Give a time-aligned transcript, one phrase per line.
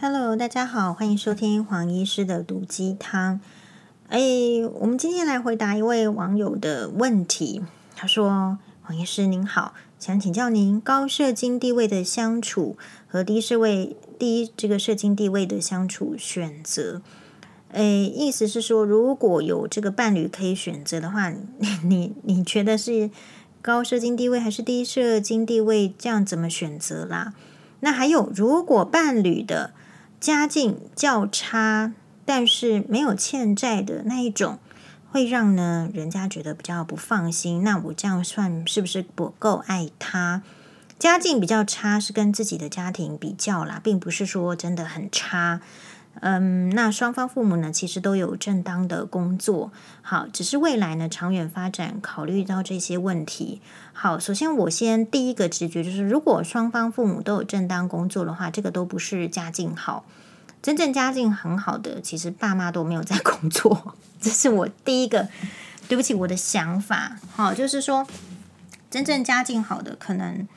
[0.00, 3.40] Hello，大家好，欢迎收听黄医师的毒鸡汤。
[4.08, 4.20] 哎，
[4.80, 7.62] 我们今天来回答一位网友的问题。
[7.94, 12.76] 他说：“黄医师您好，想请教您高射精地位的相处
[13.06, 17.00] 和低射位低这个射精地位的相处选择。
[17.72, 23.10] 哎，意思是说，如果有这个伴侣可以选择的话， 你你你觉得是
[23.62, 25.94] 高射精地位还是低射精地位？
[25.96, 27.32] 这样怎么选择啦？
[27.80, 29.72] 那还有，如果伴侣的
[30.24, 31.92] 家境较差，
[32.24, 34.58] 但是没有欠债的那一种，
[35.12, 37.62] 会让呢人家觉得比较不放心。
[37.62, 40.40] 那我这样算是不是不够爱他？
[40.98, 45.60] 家境比较差是跟自己的家庭比较啦，并不是说真的很差。
[46.20, 49.72] 嗯，那双方父母呢，其实都有正当的工作。
[50.00, 53.60] 好，只是未来呢，长远发展考虑到这些问题。
[53.92, 60.04] 好，首先我先第一个直觉就是，如果双方父母都有正当工作的话，这个都不是家境好。
[60.62, 63.94] 真正家境很好的，其实爸妈都没有在工作。
[64.18, 65.28] 这是我第一个，
[65.88, 67.18] 对不起，我的想法。
[67.34, 68.06] 好，就是说，
[68.90, 70.48] 真正家境好的，可能。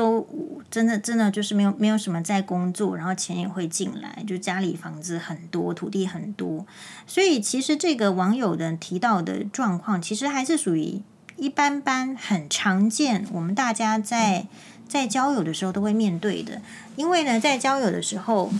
[0.00, 0.26] 都
[0.70, 6.66] 真的真的就是没有没有什么在工作，然后钱也会进来，就家里房子很多，土地很多，
[7.06, 11.02] 所以其实这个网友的提到的状况，其实还是属于
[11.36, 13.26] 一般般，很常见。
[13.30, 14.46] 我们大家在
[14.88, 16.62] 在交友的时候都会面对的，
[16.96, 18.50] 因为呢，在交友的时候，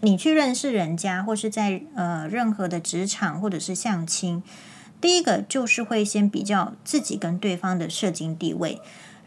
[0.00, 4.42] 你去认识人家，或是在呃任何的职场或者是相亲，
[5.00, 8.80] 第一个就是会先比较自己跟对方的社经地位。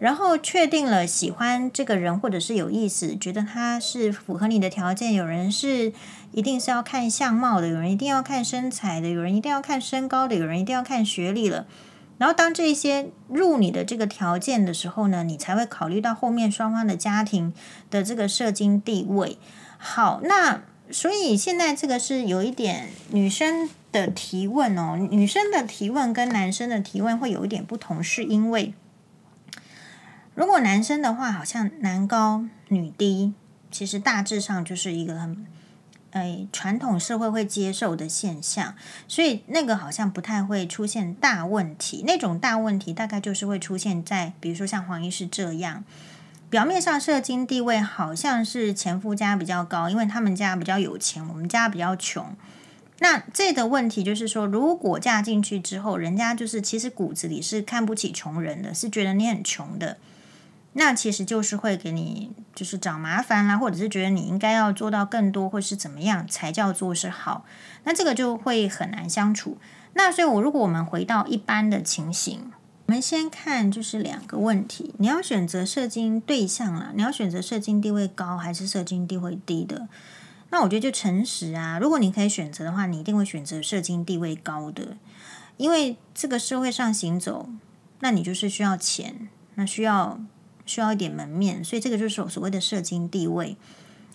[0.06, 5.14] 然后确定了喜欢这个人，或者是有意思，觉得他是符合你的条件。
[5.14, 5.92] 有人是
[6.32, 11.66] 一定是要看相貌的，有人一定要看身材的，有人一定要看身高的，有人一定要看学历了。
[12.20, 17.52] 然后当这些入你的这个条件的时候呢，你才会考虑到后面双方的家庭
[17.90, 19.40] 的这个社经地位。
[19.80, 20.62] 好，那
[20.92, 28.76] 所以现在这个是有一点女生的提问哦，女生的提问跟男生的提问会有一点不同，是因为。
[30.36, 33.34] 如果男生的话，好像男高女低，
[33.72, 35.46] 其实大致上就是一个很，
[36.12, 38.76] 诶，传统社会会接受的现象，
[39.08, 42.04] 所以那个好像不太会出现大问题。
[42.06, 45.86] 那种大问题大概就是会出现在，比如说像黄医师这样，
[46.50, 52.36] 表面上社经地位好像是前夫家比较高，因为他们家比较有钱，我们家比较穷。
[53.00, 59.98] 那这个问题就是说，如果嫁进去之后，人家就是其实骨子里是看不起穷人的，是觉得你很穷的。
[60.78, 67.46] 那其实就是会给你，就是找麻烦啦，或者是觉得你应该要做到更多，或是怎么样才叫做是好。
[67.86, 69.58] 那这个就会很难相处。
[69.94, 72.52] 那所以，我如果我们回到一般的情形，
[72.88, 79.88] 我们先看就是两个问题：你要选择射精对象啦，你要选择射精地位高还是射精地位低的？
[80.50, 81.80] 那我觉得就诚实啊。
[81.80, 84.98] 如果你可以选择的话，你一定会选择射精地位高的，
[85.56, 87.48] 因为这个社会上行走，
[88.02, 90.20] 那你就是需要钱，那需要。
[90.66, 93.56] 需要一点门面，所以这个就是所谓的社经地位。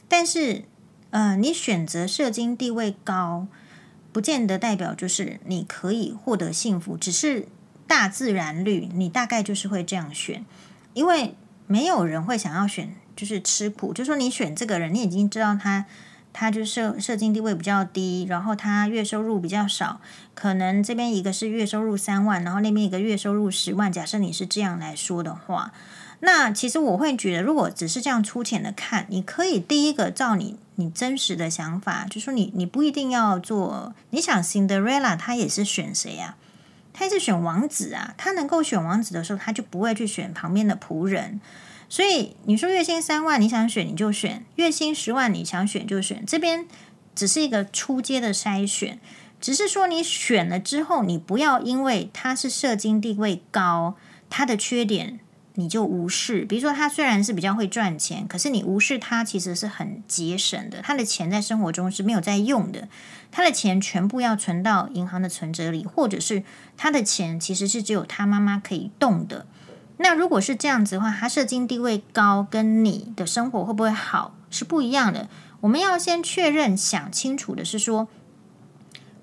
[0.09, 0.65] 但是，
[1.11, 3.47] 呃，你选择社经地位高，
[4.12, 6.97] 不见得代表就是你可以获得幸福。
[6.97, 7.47] 只是
[7.87, 10.44] 大自然律，你大概就是会这样选，
[10.94, 13.93] 因为没有人会想要选就是吃苦。
[13.93, 15.87] 就说你选这个人，你已经知道他
[16.33, 20.01] 他就是社社经地位比较低，然后他月收入比较少，
[20.35, 23.93] 可能这边一个是月收入三万，然后那边一个月收入十万。
[23.93, 25.73] 假设你是这样来说的话。
[26.23, 33.95] 那其实我会觉得，如果只是这样粗浅的看，你可以第一个照你你真实的想法，就说你你不一定要做。
[34.11, 36.37] 你想 Cinderella，他也是选谁呀？
[36.93, 38.13] 他也是选王子啊。
[38.19, 41.41] 他能够选王子的时候，他就不会去选旁边的仆人。
[41.91, 46.25] 所以你说月薪三万，你想选你就选；月薪十万，你想选就选。
[46.27, 46.67] 这边
[47.15, 48.99] 只是一个初阶的筛选，
[49.39, 53.97] 只是说你选了之后，你不要因为他是社经地位高，
[54.31, 55.21] 他的缺点。
[55.55, 62.89] 你就无视，比如说他虽然是比较会赚钱，可是你无视他其实是很节省的，他的钱在生活中是没有在用的，
[63.31, 66.45] 他的钱全部要存到银行的存折里，或者是
[66.78, 69.45] 他的钱其实是只有他妈妈可以动的。
[70.03, 75.29] 那如果是这样子的话，他社经地位高，跟你的生活会不会好是不一样的。
[75.61, 78.09] 我们要先确认想清楚的是说，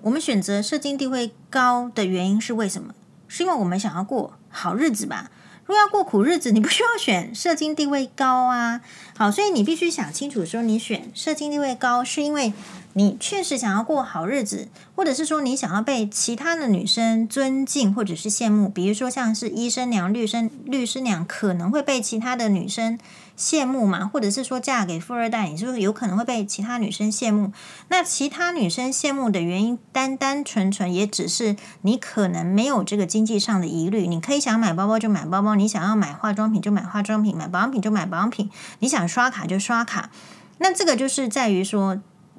[0.02, 2.94] 我们选择社经地位高的原因是为什么？
[3.26, 5.30] 是因为我们想要过好日子吧？
[5.66, 8.80] 如果要过苦日子，你不需要选社经地位高啊。
[9.16, 12.52] 好，所以你必须想清楚，说你选社经地位高，是因为
[12.98, 18.68] 你确实想要过好日子，或者是说你想要被其他的女生尊敬或者是羡慕。
[18.68, 22.98] 比如说像是医生娘、律师律师娘，可能会被其他的女生
[23.36, 27.52] 羡慕嘛，或者是说嫁给富二代，你是不是有可能会被其他女生羡慕？
[27.88, 38.48] 那其他女生羡慕的原因，单单纯纯也只是你可能没有这个经济上的疑虑，你可以想买包包就买包包，你想要买化妆品就买化妆品，买保养品就买保养品，
[38.78, 39.08] 你想。
[39.08, 40.10] 刷卡就刷卡，
[40.58, 41.98] 那这个就是在于说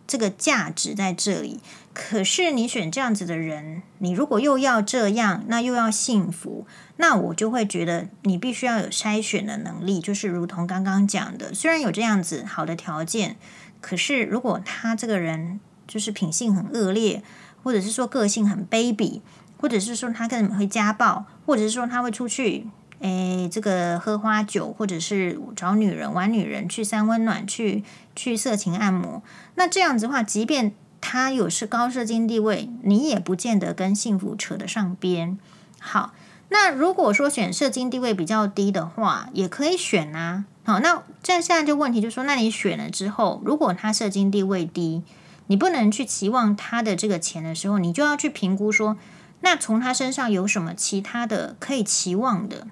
[0.10, 1.60] 这个价值在这里。
[1.94, 6.66] 可是你选这样子的人，你如果又要这样，那又要幸福，
[6.98, 10.00] 那我就会觉得你必须要有筛选的能力。
[10.00, 13.36] 就是如同刚刚讲的，虽然有这样子好的条件，
[13.82, 17.22] 可是如果他这个人就是品性很恶劣，
[17.64, 19.22] 或者是说个性很卑鄙，
[19.58, 22.68] 或者是说他可能会家暴，或者是说他会出去。
[23.02, 27.84] 诶，这个喝花酒，或者是找女人玩女人，去三温暖，去
[28.16, 29.24] 去色情按摩，
[29.56, 35.40] 那这样子的话，即便他有是高射精地位，你也不见得跟幸福扯得上边。
[35.80, 36.14] 好，
[36.50, 40.44] 那如果说选射精地位比较低的话，也可以选啊。
[40.66, 45.04] 好，那这现在就问题就说，那你选了之后，如果他射精地位低，
[45.48, 48.98] 你不能去期望他的这个钱的时候，你就要去评估说，
[49.40, 52.68] 那从他身上有什么其他的可以期望的。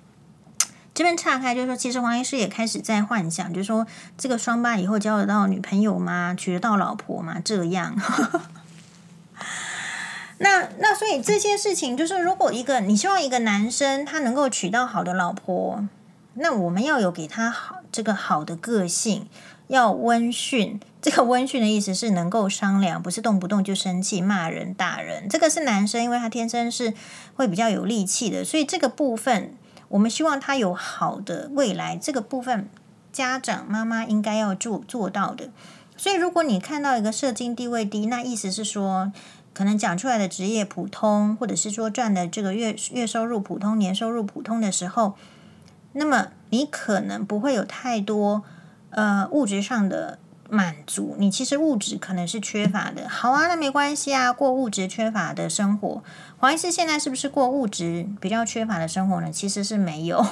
[0.97, 3.85] 这边岔开，就是说，其实黄医师也开始在幻想，就是说，
[4.17, 6.33] 这个双八以后交得到女朋友吗？
[6.35, 7.39] 娶得到老婆吗？
[7.45, 7.95] 这样。
[10.39, 15.87] 那那所以这些事情，就是如果一个你希望一个男生他能够娶到好的老婆，
[16.33, 19.27] 那我们要有给他好这个好的个性，
[19.67, 20.79] 要温驯。
[20.99, 25.29] 这个温驯的意思是能够商量，不是动不动就生气骂人打人。
[25.29, 26.95] 这个是男生，因为他天生是
[27.35, 29.53] 会比较有力气的，所以这个部分。
[29.89, 32.69] 我们希望他有好的未来，这个部分
[33.11, 35.49] 家长妈妈应该要做做到的。
[35.95, 39.11] 所以，如果你看到一个社经地位低，那意思是说，
[39.53, 45.15] 可能讲出来的职业普通，或者是说赚的这个月月收入普通、年收入普通的时候，
[45.93, 48.43] 那么你可能不会有太多
[48.91, 50.19] 呃物质上的。
[50.49, 53.07] 满足你，其实物质可能是缺乏的。
[53.09, 56.03] 好啊，那没关系啊，过物质缺乏的生活。
[56.37, 59.31] 黄医师现在是不是过物质比较缺乏的生活呢？
[59.31, 60.25] 其实是没有。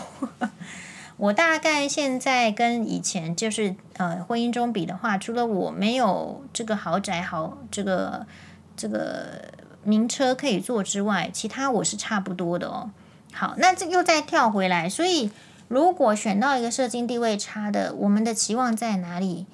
[1.18, 8.28] 我大概现在跟以前就是呃婚姻中比的话，除了我没有这个豪宅、好这个
[8.76, 9.54] 这个
[9.84, 12.92] 名车可以坐之外，其他我是差不多的哦。
[13.34, 15.32] 好，那这又再跳回来，所以
[15.68, 19.46] 如果选到一个社经地位差的，我们的期望在哪里？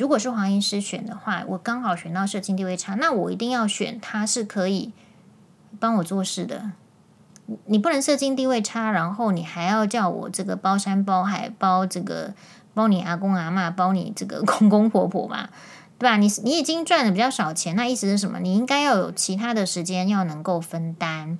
[0.00, 4.92] 如果是黄医师选的话，我刚好选到社经地位差，那我一定要选他是可以
[5.78, 6.72] 帮我做事的。
[7.66, 12.32] 你不能社经地位差，然后你还要叫我这个包山包海包这个
[12.72, 15.50] 包你阿公阿嬷，包你这个公公婆婆嘛，
[15.98, 16.16] 对吧？
[16.16, 18.38] 你你已经赚的比较少钱，那意思是什么？
[18.38, 21.38] 你应该要有其他的时间要能够分担。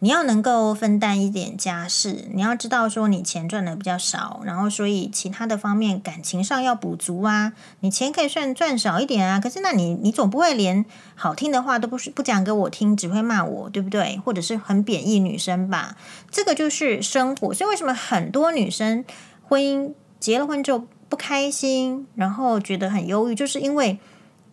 [0.00, 7.54] 你要能够分担一点家事，你要知道说你钱赚的比较少，然后所以其他的方面感情上要补足啊。
[7.80, 10.84] 你钱可以算赚少一点啊，可是那你你总不会连
[11.14, 14.20] 好听的话都不是不讲给我听，只会骂我，对不对？
[14.24, 15.96] 或者是很贬义女生吧？
[16.30, 17.54] 这个就是生活。
[17.54, 19.02] 所以为什么很多女生
[19.42, 23.98] 婚姻结了婚之后不开心，然后觉得很忧郁，就是因为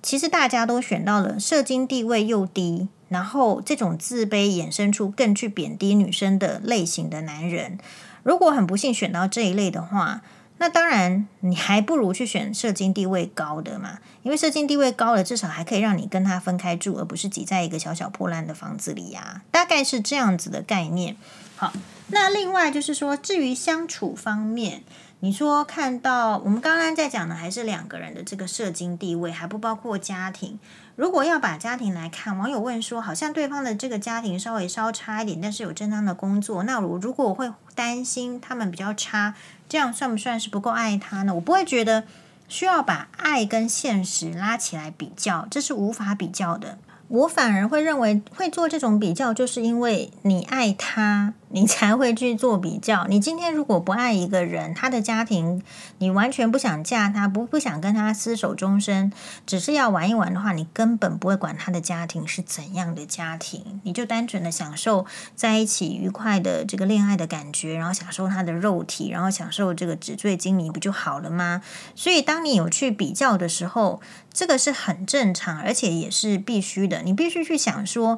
[0.01, 2.88] 其实大家都选到了社经地位又低。
[3.13, 7.77] 然后，这种自卑衍生出更具贬低女生的类型的男人。
[8.24, 10.21] 如果很不幸选到这一类的话，
[10.57, 19.43] 那当然你还不如去选社经地位高的嘛，因为社经地位高的至少还可以让你跟他分开住，而不是挤在一个小小破烂的房子里呀。
[19.51, 21.15] 大概是这样子的概念。
[21.55, 21.72] 好，
[22.08, 24.82] 那另外就是说，至于相处方面，
[25.20, 30.58] 你说看到我们刚刚在讲的还是两个人的这个社经地位，还不包括家庭。
[30.96, 39.34] 如果要把家庭来看，网友问说，好像对方的这个家庭稍微稍差一点，但是有正当的工作，那我如果我会担心他们比较差，
[39.68, 41.34] 这样算不算是不够爱他呢？
[41.34, 42.04] 我不会觉得
[42.48, 46.78] 需要把爱跟现实拉起来比较，这是无法比较的。
[47.08, 51.34] 我反而会认为会做这种比较，就是因为你爱他。
[51.53, 53.05] 你才会去做比较。
[53.07, 55.62] 你今天如果不爱一个人，他的家庭
[56.00, 59.13] 你完全不想嫁他，不不想跟他厮守终身，
[59.45, 65.05] 只是要玩一玩的话，你根本不会管他的家庭是怎样的家庭，你就单纯的享受
[65.36, 71.62] 在一起愉快的这个恋爱的感觉，然后享受他的肉体，然后享受这个纸醉金迷，不就好了吗？
[71.93, 74.01] 所以当你有去比较的时候，
[74.33, 77.03] 这个是很正常，而且也是必须的。
[77.03, 78.17] 你必须去想说。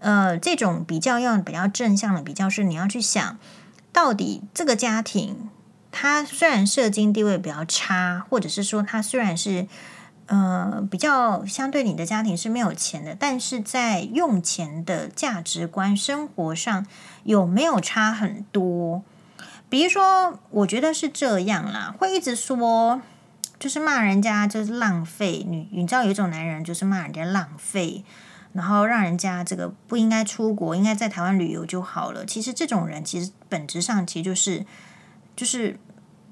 [0.00, 3.38] 呃，这种比较要比较正向的比较是，你要去想
[3.92, 5.48] 到底这个家庭，
[5.92, 9.68] 他虽然社经地位比较差，或者是说他虽然是
[10.26, 16.86] 呃比较相对你的家庭是没有钱的，但是在用钱的价值观、生活上
[17.24, 19.02] 有没有差很多？
[19.68, 23.00] 比如说，我觉得是这样啦，会一直说。
[23.58, 28.02] 就是骂人家就是浪费，你你知道有一种男人就是骂人家浪费，
[28.52, 32.26] 然后让人家这个不应该出国，应该在台湾旅游就好了。
[32.26, 34.66] 其实这种人其实本质上其实就是
[35.36, 35.78] 就是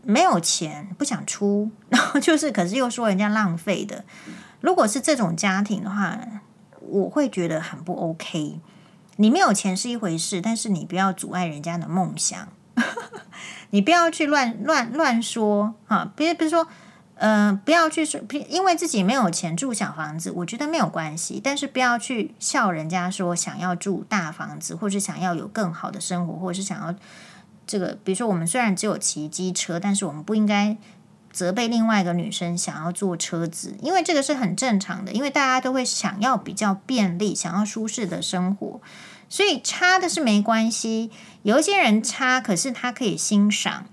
[0.02, 4.04] 没有钱不想出，然后就是可是又说人家浪费的。
[4.60, 6.18] 如果是这种家庭的话，
[6.80, 8.60] 我会觉得很不 OK。
[9.16, 12.48] 你没有钱是一回事，但是你不要阻碍人家的梦想，
[13.70, 16.66] 你不要去乱乱乱说啊，别别说。
[17.20, 21.40] 嗯、呃，不要去说，因为自己没有钱住小房子，我觉得没有关系。
[21.42, 26.94] 但是不要去笑人家说想要住大房子，或是想要有更好的生活，或者是想要
[27.66, 27.98] 这个。
[28.04, 30.76] 比如说，我们虽然只有骑机车，但是我们不应该
[31.32, 35.10] 责备另外一个女生想要坐车子，因为这个是很正常的。
[35.12, 38.80] 因为大家都会想要比较便利，想要舒适的生活，
[39.28, 41.10] 所以差的是没关系。
[41.42, 43.86] 有一些人差，可是他可以欣赏。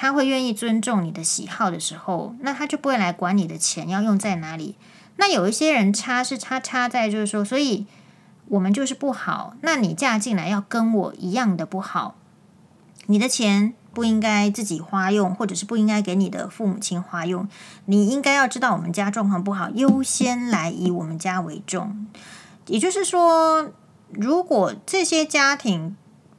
[0.00, 4.76] 他会愿意尊重你的喜好的时候，那他就不会来管你的钱要用在哪里。
[5.16, 7.84] 那有一些人差是差差在就是说，所以
[8.46, 9.56] 我们就是不好。
[9.60, 12.14] 那你嫁进来要跟我一样的不好，
[13.06, 17.48] 你的钱不应该自己花用，或者是不应该给你的父母亲花用。
[17.86, 22.06] 你应该要知道我们家状况不好，优先来以我们家为重。
[22.68, 23.72] 也就是说，
[24.12, 25.96] 如果这些家庭。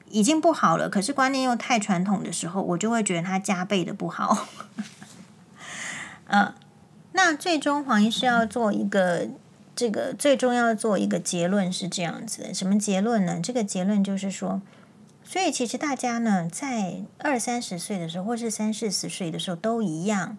[0.09, 4.47] 已经不好了，可是观念又太传统的时候，我就会觉得它加倍的不好。
[6.25, 6.53] 呃，
[7.13, 9.27] 那最终黄医师要做一个
[9.75, 13.39] 这个最终要做一个结论是这样子的，什么结论呢？
[13.41, 14.61] 这个结论就是说，
[15.23, 20.37] 所以其实大家呢，在二三十岁的时候，或是三四十岁的时候都一样，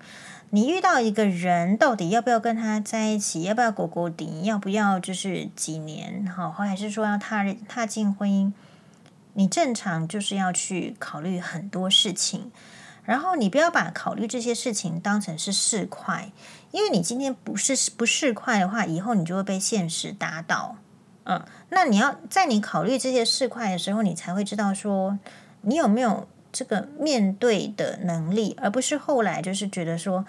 [0.50, 8.52] 你遇到一个人，到底要不要跟他在一起，要不要勾勾顶，要不要就是几年，好，还是说要踏踏进婚姻？
[9.34, 12.50] 你正常就是要去考虑很多事情，
[13.04, 16.30] 然后你不要把考虑这些事情当成是市侩，
[16.72, 20.76] 因为你今天不是不市侩的话，以后你就会被现实打倒。
[21.25, 25.18] 嗯，那你要在你考虑这些市侩的时候，你才会知道说
[25.62, 30.25] 你有没有这个面对的能力，而不是后来就是觉得说，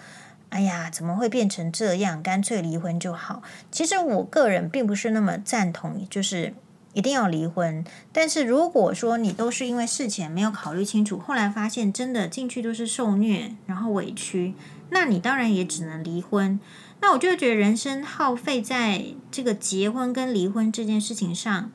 [0.50, 2.22] 哎呀，怎么会变成这样？
[2.22, 3.42] 干脆离婚就好。
[3.70, 6.54] 其实我个人并不是那么赞同，就是。
[6.94, 14.54] 一定要离婚，但是如果说你都是因为事前没有考虑清楚，后来发现真的进去都是受虐，然后委屈，
[14.90, 16.60] 那你当然也只能离婚。
[17.00, 21.70] 那我就觉得人生耗费在这个结婚跟离婚这件事情上，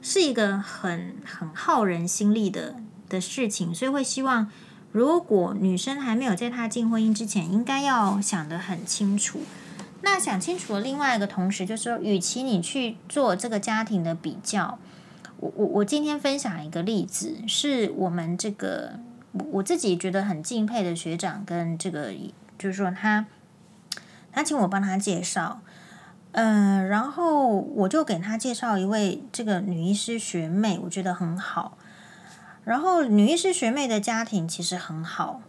[0.00, 2.76] 是一个很很耗人心力的
[3.08, 4.50] 的事情，所以会希望，
[4.92, 9.40] 如果女生还没有在她进婚姻之前，应该要想得很清楚。
[10.02, 14.78] 那想清楚了，另外一个同时就是说，与其你去做这个家庭的比较，
[15.36, 18.98] 我我我今天分享一个例子，是我们这个
[19.52, 22.12] 我自己觉得很敬佩的学长，跟这个
[22.58, 23.26] 就是说他
[24.32, 25.60] 他请我帮他介绍，
[26.32, 31.76] 嗯、然后我就给他介绍一位这个女医师学妹，我觉得很好，
[32.64, 35.42] 然后女医师学妹的家庭其实很好。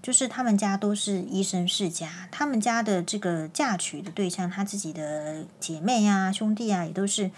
[0.00, 7.30] 就是他们家都是医生世家，他们家的这个嫁娶的对象，他自己的姐妹啊、兄弟啊，也都是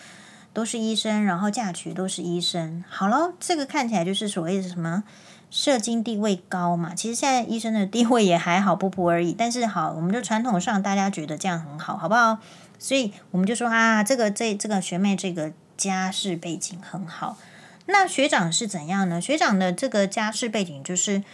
[0.52, 2.85] 都是医生，然后嫁娶都是医生。
[2.88, 5.02] 好了，这个看起来就是所谓的什么
[5.50, 6.95] 社经地位高嘛。
[6.95, 9.33] 其实现在医生的地位也还好，普普而已。
[9.33, 12.38] 但是好，我们就传统上大家觉得这样很好，好不好？
[12.79, 17.38] 所以我们就说啊，这个这这个学妹这个家世背景很好。
[17.87, 19.21] 那学长是怎样呢？
[19.21, 21.25] 学长的这个家世背景就是。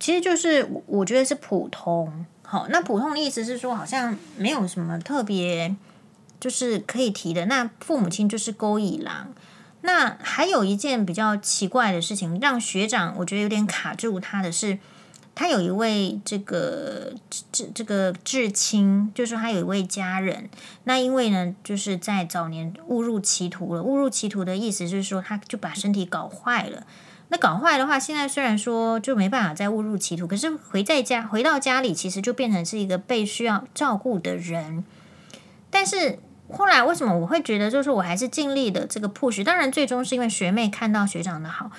[0.00, 5.74] 其实就是我觉得是普通，好，那普通的意思是说好像没有什么特别，
[6.38, 7.46] 就是可以提的。
[7.46, 9.34] 那父母亲就是勾引郎，
[9.80, 14.78] 那还有一件比较奇怪的事情，让学长我觉得有点卡住他的是，
[15.34, 17.12] 他有一位这个
[17.50, 20.48] 这这个至亲，就是他有一位家人，
[20.84, 26.86] 那因为呢就是在早年误入歧途了，误入歧途的意思就是说他就把身体搞坏了。
[27.30, 34.82] 那搞坏的话，现在虽然说就没办法再误入歧途，可是回在家回到家里，其实就变成是一个被需要照顾的人。
[35.70, 36.18] 但是
[36.50, 39.44] 后来为什么我会觉得，就是我还是尽力的这个 push？
[39.44, 41.70] 当然，最终是因为学妹看到学长的好。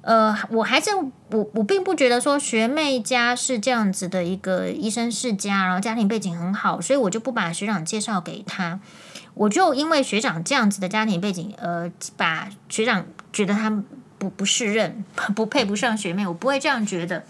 [0.00, 8.80] 呃，我还是我我并不觉得说学妹家是这样子的一个医生世家，然后家庭背景很好，所以我就不把学长介绍给他。
[9.34, 13.82] 我就因为学长这样子的家庭背景，呃，把学长觉得他。
[14.18, 15.04] 不不适任，
[15.36, 17.24] 不配不上学妹，我不会这样觉得。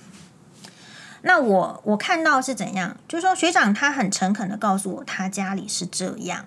[1.23, 6.45] 那我我看到是怎样，就是说学长他很诚恳的告诉我，他家里是这样。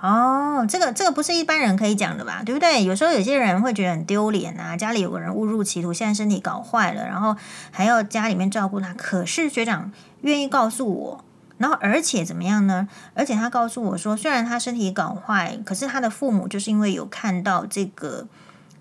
[0.00, 2.42] 哦，这个这个不是一般人可以讲的吧？
[2.44, 2.82] 对不对？
[2.82, 7.36] 有时候有些人会觉得很丢脸啊，家里有个人误入歧途，现在身体搞坏了，然后
[7.70, 8.92] 还要家里面照顾他。
[8.94, 9.92] 可是学长
[10.22, 11.24] 愿意告诉我，
[11.58, 12.88] 然后而且怎么样呢？
[13.14, 18.26] 而且他告诉我说，虽然他身体搞坏，可是他的父母就是因为有看到这个。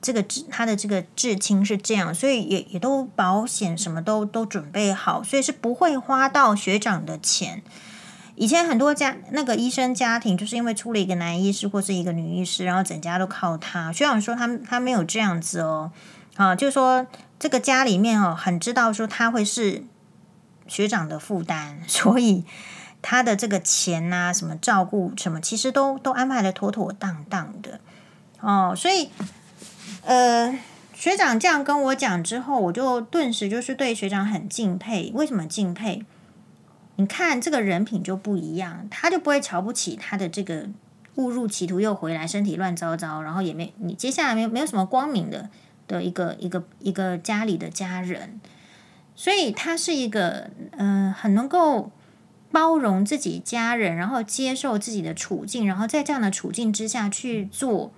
[0.04, 7.64] 这个他的这个至亲是这样，所以也也都保险什么都都准备好，所以是不会花到学长的钱。
[8.36, 13.94] 以前很多家那个医生家庭就是因为出了一个男医师或是一个女医师，然后整家都靠他。
[13.94, 15.92] 学长说他他没有这样子哦，
[16.36, 17.08] 啊，就是说
[17.40, 19.86] 这个家里面哦很知道说他会是
[20.68, 22.44] 学长的负担， 所以
[23.02, 27.80] 他的这个钱啊什么照顾什么，其实都都安排得妥妥当当的
[28.42, 29.10] 哦，所以。
[30.02, 30.60] 呃，
[30.94, 35.12] 学长这样跟我讲之后，我就顿时就是对学长很敬佩。
[35.14, 36.04] 为什么敬佩？
[36.98, 40.68] 你看这个人品就不一样，他就不会瞧不起他的这个
[41.16, 45.50] 误入歧途又回来，身体乱糟糟，然后也没你接下来没有没有什么光明的
[45.88, 48.40] 的一个一个一个家里的家人，
[49.16, 51.92] 所以他是一个嗯、呃，很能够
[52.52, 57.92] 包容自己家人，然后接受自己的处境，然后在这样的处境之下去做。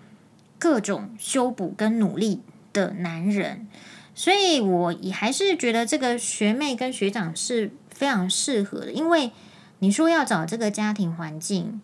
[0.66, 2.42] 各种修补跟努力
[2.74, 3.68] 的男人，
[4.16, 8.92] 所以我也还是觉得这个学妹跟学长是非常适合的。
[8.92, 9.32] 因为
[9.78, 11.80] 你说要找这个家庭环境，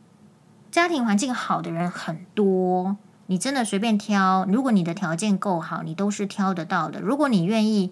[0.72, 2.98] 家庭环境好的人很多，
[3.28, 7.00] 你真的随便挑，如果你的条件够好，你都是挑得到的。
[7.00, 7.92] 如果你愿意，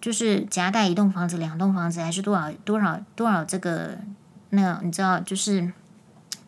[0.00, 3.96] 就是夹带一栋房子、两栋房子，还是多少多少多少这个
[4.50, 5.72] 那，你知道，就是。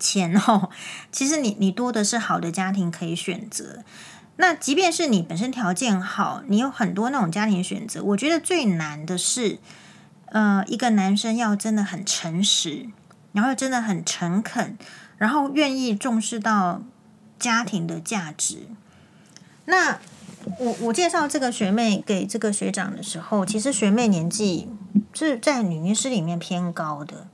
[0.00, 0.70] 钱哦，
[1.12, 3.84] 其实你你多的是好的家庭可以选择。
[4.36, 8.02] 那即便是你本身条件好，你有很多那种家庭选择。
[8.02, 9.58] 我觉得最难的是，
[10.26, 12.86] 呃，一个男生要真的很诚实，
[13.32, 14.78] 然后真的很诚恳，
[15.18, 16.80] 然后愿意重视到
[17.38, 18.60] 家庭的价值。
[19.66, 19.98] 那
[20.58, 24.70] 我我介绍这个学妹给这个学长的时候，其实学妹年纪
[25.12, 27.26] 是在女医师里面偏高的。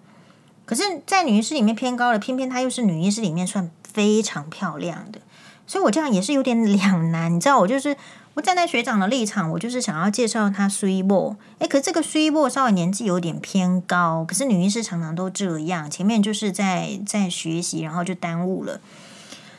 [0.67, 5.21] 可是，在女医师里面偏高的，偏偏她又是女医师里面算非常漂亮的，
[5.65, 7.33] 所以我这样也是有点两难。
[7.33, 7.97] 你知道，我就是
[8.35, 11.37] 我站在学长的立场，我就是想要介绍她水某。
[11.61, 18.81] 诶，可是这个水某稍微年纪有点偏高，可是女医师常常都这样，前面就是在在学习，然后就耽误了。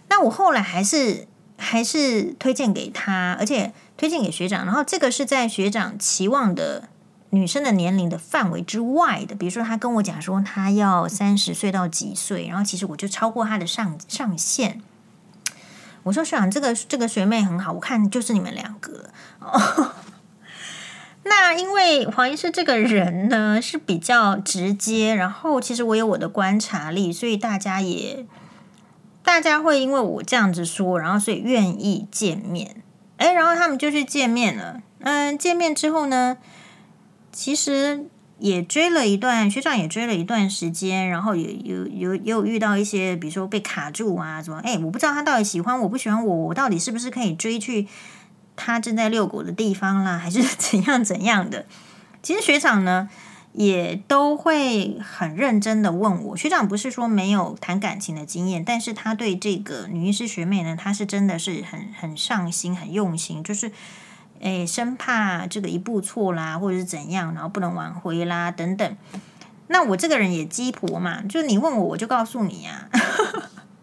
[0.10, 1.26] 那我后来还是
[1.58, 6.90] 还是推荐给她，而且推荐给学长，然后这个是在学长期望的。
[7.32, 14.82] 女生的年龄的范围之外的，比如说她跟我讲说她要三十岁到几岁，然后其实我就超过她的上上限。
[16.04, 19.10] 我说学长，这个这个学妹很好，我看就是你们两个。
[21.24, 28.26] 那因为黄医师这个人呢是比较直接，然后其实我有我的观察力，所以大家也
[29.22, 32.82] 大家会因为我这样子说，然后所以愿意见面。
[33.18, 34.82] 诶，然后他们就去见面了。
[35.00, 36.38] 嗯，见面之后呢？
[37.32, 38.06] 其实
[38.40, 47.88] 也追了一段，学长也追了一段时间，然后也有有也有遇到一些，比如说被卡住啊，什么哎，我不知道他到底喜欢我不喜欢我，我到底是不是可以追去
[48.56, 51.66] 他正在遛狗的地方啦，还是 怎样怎样的？
[52.22, 53.10] 其实学长呢
[53.54, 63.72] 也都会很认真的问我，学长不是说没有谈感情的经验，但是他对这个女医师学妹呢，他是真的是很很上心、很用心，就是。
[64.42, 68.98] 哎，生怕这个一步错啦，或者是怎样，然后不能挽回啦，等等。
[69.70, 72.90] 那我这个人也鸡婆嘛，就你问我，我就告诉你啊。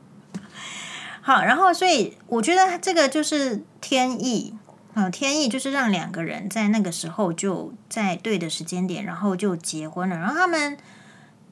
[1.21, 4.55] 好，然后所以我觉得这个就是天意
[4.95, 10.17] 啊，天意就是让两个人在那个时候就在对的时间点，然后就结婚了。
[10.17, 10.79] 然后他们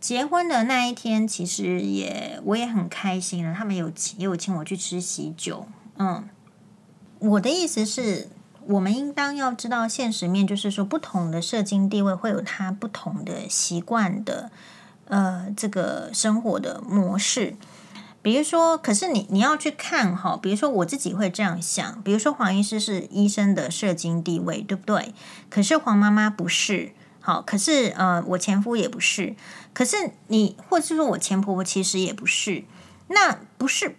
[0.00, 3.54] 结婚的那一天，其实也我也很开心了。
[3.54, 5.66] 他们有请也有请我去吃喜酒。
[5.98, 6.28] 嗯，
[7.18, 8.28] 我的意思是。
[8.66, 14.50] 我们应当要知道现实面，就是说，不同的社经地位会有它不同的习惯的，
[15.08, 17.56] 呃，这个生活的模式。
[18.22, 25.12] 比如说，可是你你要去看哈，比如说我自己会这样想，比如说黄医师是医生的社经地位，对不对？
[25.50, 29.34] 可是黄妈妈不是，好，可是呃，我前夫也不是，
[29.74, 32.62] 可是你或者是说我前婆婆其实也不是，
[33.08, 33.96] 那不是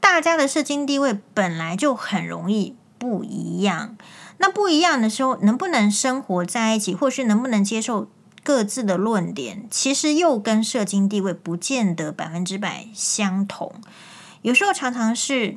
[0.00, 2.74] 大家的社经地位本来就很容易。
[3.00, 3.96] 不一样，
[4.36, 8.10] 那不一样的时候，能不能生活在一起，或是能不能接受
[8.44, 13.72] 各自的论点，其实又跟社经地位不见得百分之百相同。
[14.42, 15.56] 有时候常常是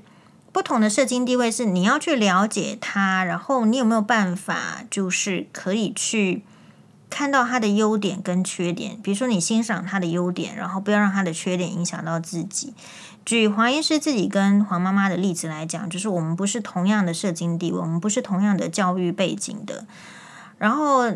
[0.54, 6.44] 不同的社经地位是你要去了解他，然后你有没有办法，就是可以去
[7.10, 8.98] 看到他的优点跟缺点。
[9.04, 12.74] 比如说，你欣赏他的优点，然后不要让他的缺点影响到自己。
[13.26, 19.86] 举黄医师自己跟黄妈妈的例子来讲，就是我们不是同样的社经地位，我们不是同样的教育背景的，
[20.58, 21.12] 然后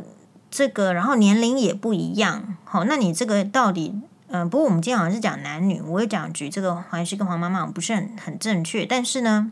[0.49, 2.55] 这个，然后年龄也不一样。
[2.63, 4.01] 好，那你这个到底？
[4.29, 9.51] 嗯，不过我们今天好像是讲男女，我也讲举这个黄医师跟黄妈妈不是很很正确，但是呢，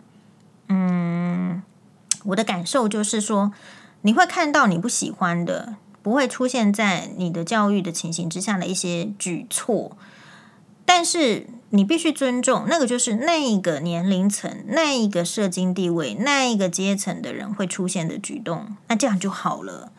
[0.67, 1.63] 嗯，
[2.25, 3.53] 我的感受就是说，
[4.01, 9.95] 你会看到你不喜欢的，不会出现在你的教育的情形之下的一些举措，
[10.85, 19.91] 但是你必须尊重，那个就是那一个年龄层、那一个社经地位、那一个阶层的人会出现的举动，那这样就好了。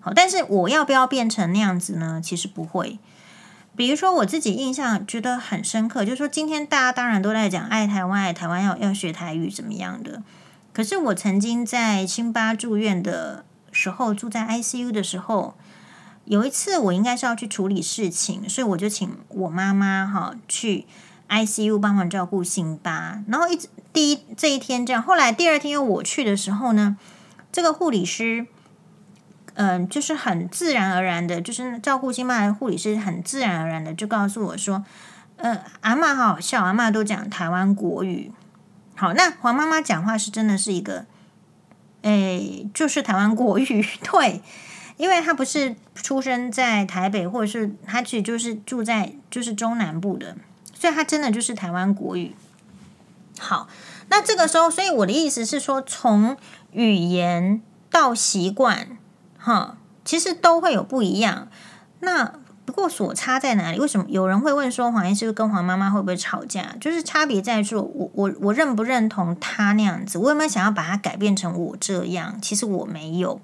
[0.00, 2.20] 好，但是我要不要变成那样子呢？
[2.22, 2.98] 其实不会。
[3.76, 10.22] 比如说，我自己印象觉得很深刻，就是说，今天大家当然都在讲爱台湾，爱台湾要要学台语怎么样的。
[10.72, 15.54] 可是我曾经在清八住院的时候，住在 ICU 的时候，
[16.24, 20.86] 有一次我应该是要去处理事情，所以我就请我妈妈哈去
[21.28, 23.22] ICU 帮忙照顾辛巴。
[23.28, 26.96] 然后一直第一这一天这样，后来第二天又我去的时候呢，
[27.52, 28.46] 这个护理师。
[29.60, 34.84] 嗯，就是很自然而然的，就是照顾辛巴的护理师很自然而然的就告诉我说
[35.34, 38.30] ：“呃，阿嬷好好笑，阿嬷都讲台湾国语。”
[38.94, 41.06] 好，那黄妈妈讲话是真的是一个，
[42.02, 44.40] 诶，就是台湾国语， 对，
[44.96, 50.36] 因为她不是出生在台北，或者是她其实就是住在就是中南部的，
[50.78, 52.36] 所以它真的就是台湾国语。
[53.38, 53.68] 好，
[54.08, 56.36] 那这个时候，所以我的意思是说，从
[56.72, 57.60] 语言
[57.90, 58.96] 到习惯。
[59.36, 61.48] 哈，其实都会有不一样。
[62.00, 63.78] 那不过所差在哪里？
[63.78, 66.74] 为什么有人会问说黄医师跟黄妈妈会不会吵架？
[66.80, 70.18] 就是差别在说，我我我认不认同他那样子？
[70.18, 72.38] 我有没有想要把他改变成我这样？
[72.40, 73.40] 其实我没有。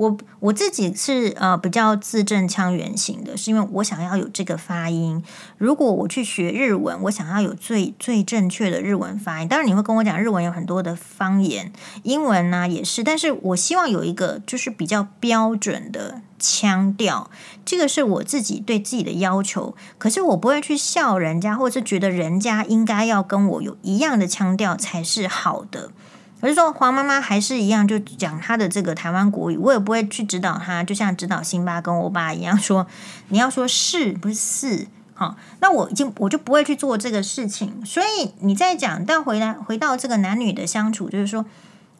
[0.00, 5.22] 我我自己是呃比较字正腔圆型的，是因为我想要有这个发音。
[5.58, 9.48] 如果我去学日文，我想要有最最正确的日文发音。
[9.48, 11.70] 当然你会跟我讲日文有很多的方言，
[12.04, 17.30] 英文呢、也是，但是我希望有一个就是比较标准的腔调，
[17.66, 19.76] 这个是我自己对自己的要求。
[19.98, 25.90] 可是我不会去笑人家，或者是觉得人家应该要跟我有一样的腔调才是好的。
[26.40, 32.86] 我就说黄妈妈还是一样，就讲她的这个台湾国语，我也不会去指导她，就像指导辛巴跟我爸一样说，
[33.28, 37.84] 你要说是不是是，好，那我已经我就不会去做这个事情。
[37.84, 41.44] 所以你再讲，但回来回到这个男女的相处，就是说，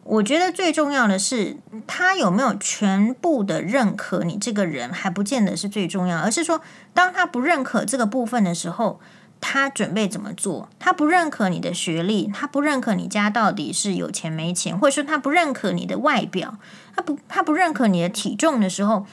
[0.03, 6.61] 我觉得最重要的是他有没有全部的认可你这个人，还不见得是最重要，而是说
[6.95, 8.99] 当他不认可这个部分的时候。
[9.41, 10.69] 他准备怎么做？
[10.79, 16.57] 他不认可你的学历，他不认可你家到底是有钱没钱，或者说他不认可你的外表，
[16.95, 19.05] 他不他不认可你的体重的时候，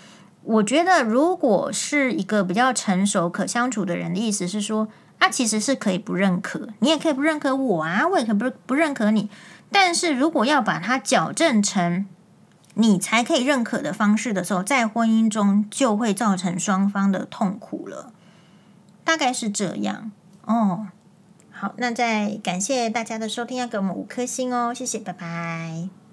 [0.45, 4.87] 我觉得如果是一个比较成熟可相处的人的意思是说，
[5.19, 9.29] 他其实是可以不认可，你也可以不认可我啊，我也可不不认可你。
[9.73, 12.07] 但是如果要把它矫正成
[12.75, 18.13] 你才可以认可的方式的时候，在婚姻中就会造成双方的痛苦了，
[19.03, 20.13] 大概是这样。
[20.49, 20.89] 哦，
[21.51, 26.08] 好，那再感谢大家的收听，要给我们五颗星哦，谢谢，拜拜。